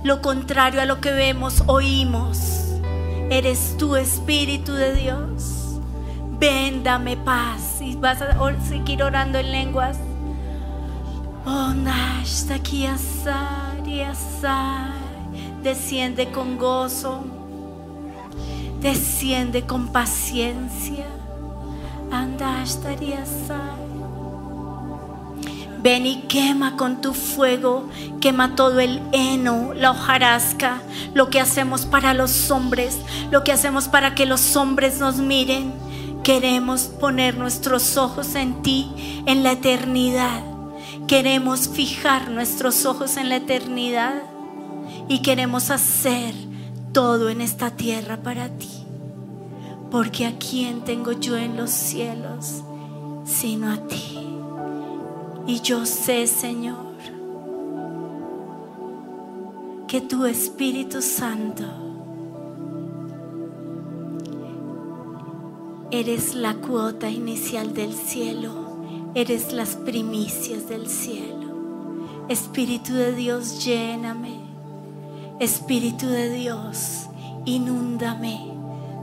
[0.06, 2.38] Lo contrario a lo que vemos, oímos.
[3.28, 5.80] Eres tu Espíritu de Dios.
[6.38, 7.80] Ven, dame paz.
[7.80, 8.36] Y vas a
[8.68, 9.98] seguir orando en lenguas.
[11.44, 11.74] Oh.
[15.64, 17.24] Desciende con gozo.
[18.80, 21.06] Desciende con paciencia.
[22.12, 23.85] Andashtari asai.
[25.86, 27.88] Ven y quema con tu fuego,
[28.20, 30.82] quema todo el heno, la hojarasca,
[31.14, 32.98] lo que hacemos para los hombres,
[33.30, 35.72] lo que hacemos para que los hombres nos miren.
[36.24, 38.90] Queremos poner nuestros ojos en ti,
[39.26, 40.42] en la eternidad.
[41.06, 44.24] Queremos fijar nuestros ojos en la eternidad
[45.08, 46.34] y queremos hacer
[46.90, 48.84] todo en esta tierra para ti.
[49.92, 52.64] Porque a quién tengo yo en los cielos
[53.24, 54.35] sino a ti.
[55.48, 56.96] Y yo sé, Señor,
[59.86, 61.64] que tu Espíritu Santo
[65.92, 68.50] eres la cuota inicial del cielo,
[69.14, 72.26] eres las primicias del cielo.
[72.28, 74.40] Espíritu de Dios, lléname.
[75.38, 77.06] Espíritu de Dios,
[77.44, 78.52] inúndame,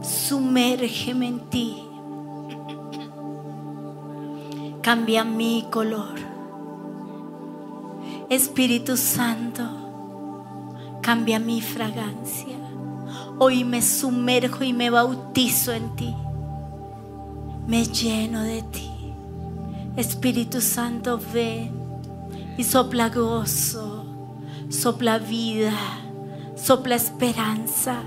[0.02, 1.84] sumérgeme en ti.
[4.82, 6.33] Cambia mi color.
[8.36, 9.62] Espíritu Santo,
[11.04, 12.58] cambia mi fragancia.
[13.38, 16.16] Hoy me sumerjo y me bautizo en ti.
[17.68, 18.90] Me lleno de ti.
[19.98, 21.74] Espíritu Santo, ven
[22.58, 24.04] y sopla gozo,
[24.68, 25.78] sopla vida,
[26.56, 28.02] sopla esperanza.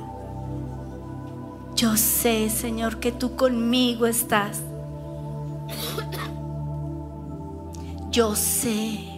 [1.76, 4.60] Yo sé, Señor, que tú conmigo estás.
[8.10, 9.15] Yo sé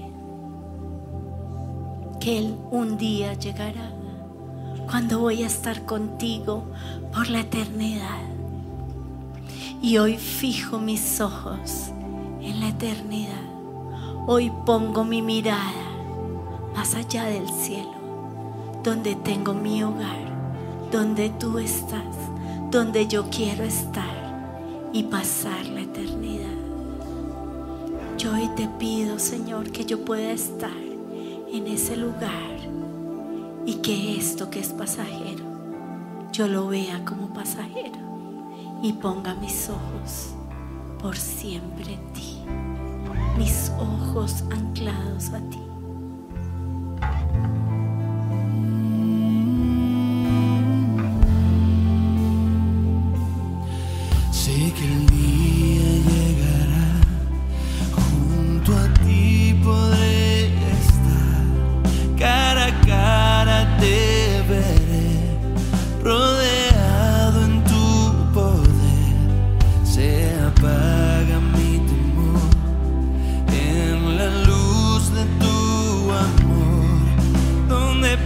[2.28, 3.90] que Él un día llegará
[4.90, 6.62] cuando voy a estar contigo
[7.10, 8.20] por la eternidad.
[9.80, 11.90] Y hoy fijo mis ojos
[12.42, 13.48] en la eternidad.
[14.26, 15.86] Hoy pongo mi mirada
[16.76, 17.94] más allá del cielo,
[18.84, 22.14] donde tengo mi hogar, donde tú estás,
[22.70, 26.58] donde yo quiero estar y pasar la eternidad.
[28.18, 30.87] Yo hoy te pido, Señor, que yo pueda estar
[31.52, 32.58] en ese lugar
[33.64, 35.44] y que esto que es pasajero,
[36.32, 37.98] yo lo vea como pasajero
[38.82, 40.34] y ponga mis ojos
[41.00, 42.38] por siempre en ti.
[43.36, 45.60] mis ojos anclados a ti.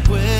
[0.09, 0.32] Donde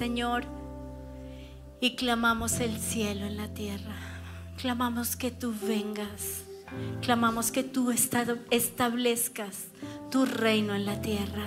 [0.00, 0.44] Señor,
[1.78, 3.94] y clamamos el cielo en la tierra.
[4.56, 6.44] Clamamos que tú vengas.
[7.02, 9.66] Clamamos que tú establezcas
[10.10, 11.44] tu reino en la tierra.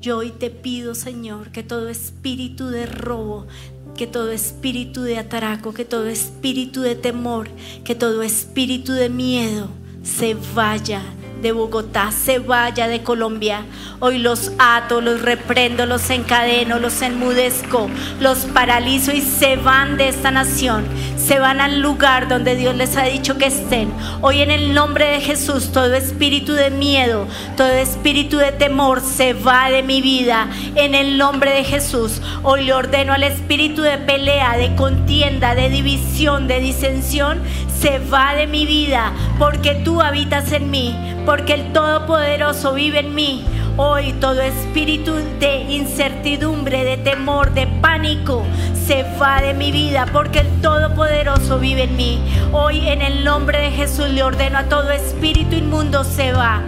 [0.00, 3.46] Yo hoy te pido, Señor, que todo espíritu de robo,
[3.94, 7.50] que todo espíritu de atraco, que todo espíritu de temor,
[7.84, 9.68] que todo espíritu de miedo
[10.02, 11.02] se vaya
[11.44, 13.66] de Bogotá, se vaya de Colombia.
[14.00, 20.08] Hoy los ato, los reprendo, los encadeno, los enmudezco, los paralizo y se van de
[20.08, 20.86] esta nación.
[21.18, 23.92] Se van al lugar donde Dios les ha dicho que estén.
[24.22, 27.28] Hoy en el nombre de Jesús, todo espíritu de miedo,
[27.58, 30.48] todo espíritu de temor se va de mi vida.
[30.76, 35.68] En el nombre de Jesús, hoy le ordeno al espíritu de pelea, de contienda, de
[35.68, 37.42] división, de disensión,
[37.84, 43.14] se va de mi vida, porque tú habitas en mí, porque el Todopoderoso vive en
[43.14, 43.44] mí.
[43.76, 48.42] Hoy todo espíritu de incertidumbre, de temor, de pánico
[48.86, 52.18] se va de mi vida porque el Todopoderoso vive en mí.
[52.52, 56.62] Hoy en el nombre de Jesús le ordeno a todo espíritu inmundo se va.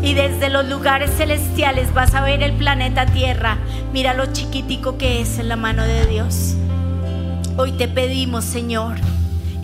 [0.00, 3.58] Y desde los lugares celestiales vas a ver el planeta Tierra.
[3.92, 6.54] Mira lo chiquitico que es en la mano de Dios.
[7.58, 8.96] Hoy te pedimos, Señor,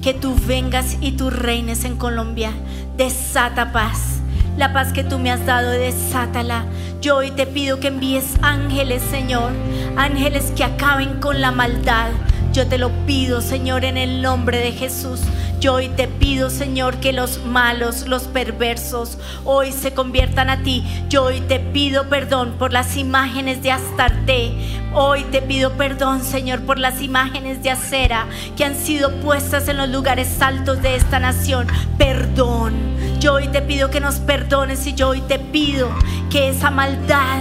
[0.02, 2.52] que tú vengas y tú reines en Colombia.
[2.96, 4.22] Desata paz
[4.58, 6.66] la paz que tú me has dado, desátala.
[7.00, 9.50] Yo hoy te pido que envíes ángeles, Señor.
[9.96, 12.10] Ángeles que acaben con la maldad.
[12.52, 15.20] Yo te lo pido, Señor, en el nombre de Jesús.
[15.62, 20.82] Yo hoy te pido, Señor, que los malos, los perversos, hoy se conviertan a ti.
[21.08, 24.54] Yo hoy te pido perdón por las imágenes de Astarte.
[24.92, 29.76] Hoy te pido perdón, Señor, por las imágenes de acera que han sido puestas en
[29.76, 31.68] los lugares altos de esta nación.
[31.96, 32.74] Perdón.
[33.20, 35.90] Yo hoy te pido que nos perdones y yo hoy te pido
[36.28, 37.38] que esa maldad,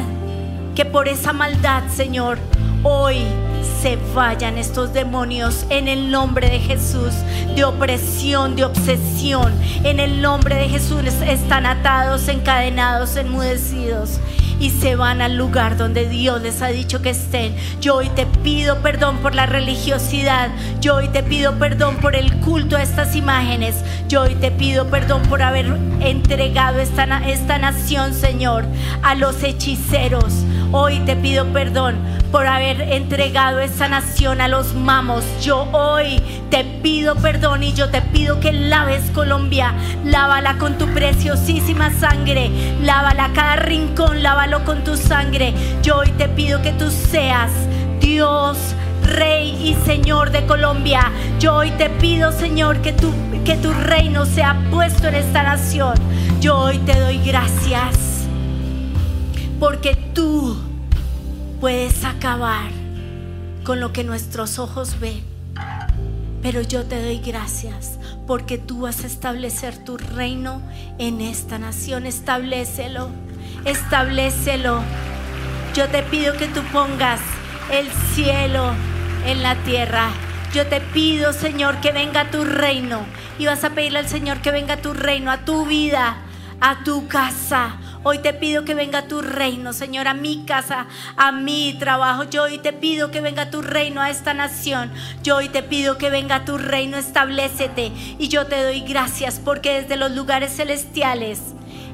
[0.76, 2.38] que por esa maldad, Señor,
[2.84, 3.26] hoy
[3.82, 7.14] se vayan estos demonios en el nombre de Jesús
[7.56, 9.54] de opresión, de obsesión.
[9.84, 14.20] En el nombre de Jesús están atados, encadenados, enmudecidos
[14.62, 17.56] y se van al lugar donde Dios les ha dicho que estén.
[17.82, 20.50] Yo hoy te pido perdón por la religiosidad.
[20.80, 23.84] Yo hoy te pido perdón por el culto a estas imágenes.
[24.08, 25.66] Yo hoy te pido perdón por haber
[26.00, 28.66] entregado esta, esta nación, Señor,
[29.02, 30.44] a los hechiceros.
[30.74, 31.98] Hoy te pido perdón
[32.32, 35.26] por haber entregado esta nación a los mamos.
[35.42, 39.74] Yo hoy te pido perdón y yo te pido que laves Colombia.
[40.06, 42.50] Lávala con tu preciosísima sangre.
[42.82, 45.54] Lávala cada rincón, lávalo con tu sangre.
[45.84, 47.52] Yo hoy te pido que tú seas
[48.00, 48.58] Dios.
[49.04, 53.12] Rey y Señor de Colombia, yo hoy te pido, Señor, que tu,
[53.44, 55.96] que tu reino sea puesto en esta nación.
[56.40, 58.11] Yo hoy te doy gracias
[59.62, 60.58] porque tú
[61.60, 62.72] puedes acabar
[63.64, 65.24] con lo que nuestros ojos ven.
[66.42, 70.64] Pero yo te doy gracias porque tú vas a establecer tu reino
[70.98, 72.08] en esta nación.
[72.08, 73.10] Establecelo,
[73.64, 74.82] establecelo.
[75.76, 77.22] Yo te pido que tú pongas
[77.72, 78.72] el cielo
[79.28, 80.10] en la tierra.
[80.56, 83.06] Yo te pido, Señor, que venga tu reino.
[83.38, 86.18] Y vas a pedirle al Señor que venga tu reino a tu vida,
[86.60, 90.88] a tu casa, Hoy te pido que venga tu reino, Señor, a mi casa,
[91.18, 92.24] a mi trabajo.
[92.24, 94.92] Yo hoy te pido que venga tu reino a esta nación.
[95.22, 97.92] Yo hoy te pido que venga tu reino, establecete.
[98.18, 101.40] Y yo te doy gracias porque desde los lugares celestiales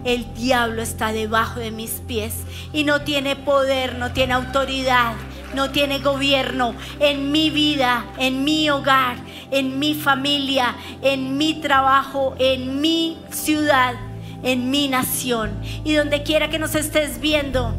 [0.06, 2.36] el diablo está debajo de mis pies
[2.72, 5.14] y no tiene poder, no tiene autoridad,
[5.56, 9.18] no tiene gobierno en mi vida, en mi hogar,
[9.52, 14.07] en mi familia, en mi trabajo, en mi ciudad
[14.44, 15.52] en mi nación.
[15.84, 17.74] Y donde quiera que nos estés viendo,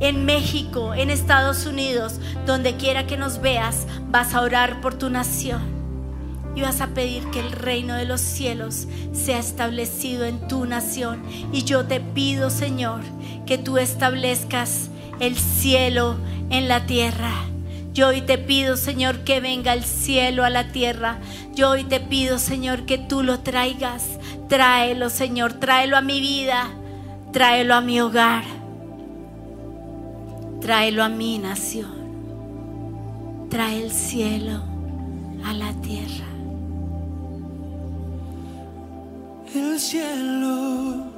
[0.00, 5.10] en México, en Estados Unidos, donde quiera que nos veas, vas a orar por tu
[5.10, 5.60] nación.
[6.56, 11.22] Y vas a pedir que el reino de los cielos sea establecido en tu nación.
[11.52, 13.00] Y yo te pido, Señor,
[13.46, 14.88] que tú establezcas
[15.20, 16.16] el cielo
[16.48, 17.49] en la tierra.
[17.92, 21.18] Yo hoy te pido, Señor, que venga el cielo a la tierra.
[21.54, 24.20] Yo hoy te pido, Señor, que tú lo traigas
[24.50, 26.68] Tráelo, Señor, tráelo a mi vida,
[27.32, 28.42] tráelo a mi hogar,
[30.60, 32.00] tráelo a mi nación.
[33.48, 34.60] Trae el cielo
[35.44, 36.26] a la tierra.
[39.54, 41.12] El cielo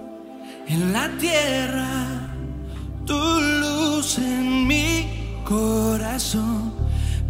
[0.68, 2.34] en la tierra,
[3.06, 5.21] tu luz en mi
[5.52, 6.72] corazón.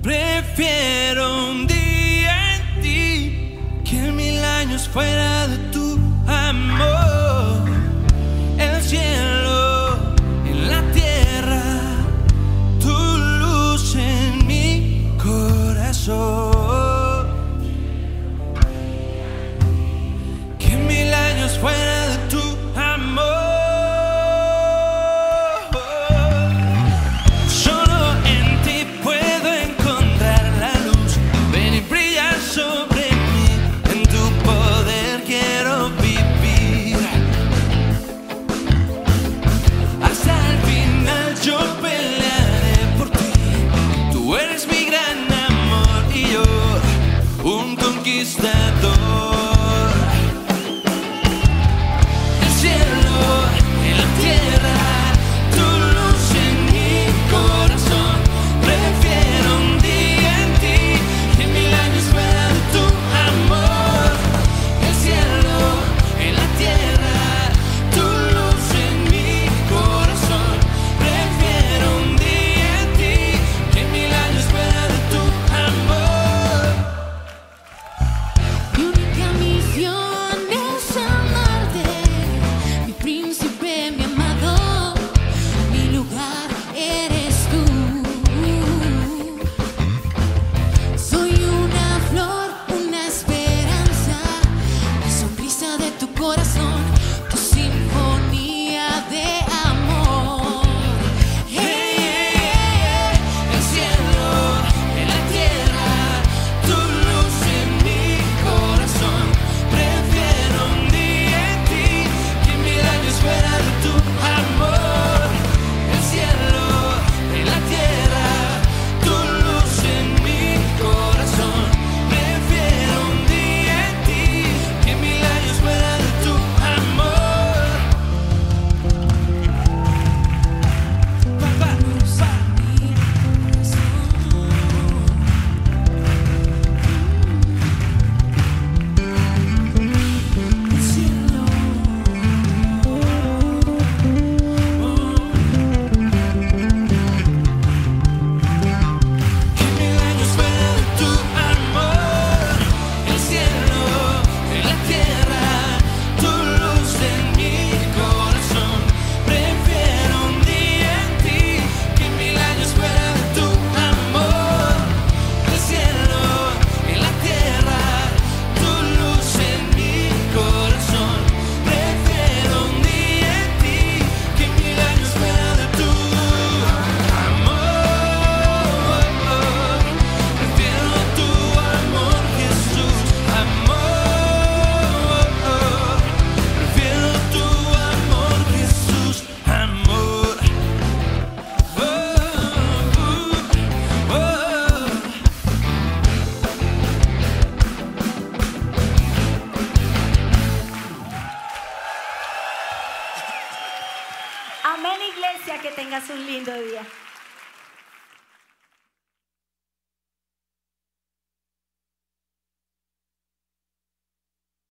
[0.02, 7.68] Prefiero un día en ti que mil años fuera de ti amor,
[8.58, 10.14] el cielo
[10.50, 11.64] en la tierra,
[12.80, 12.96] tu
[13.42, 15.16] luz en mi